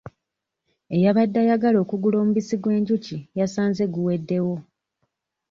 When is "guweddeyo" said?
3.93-4.55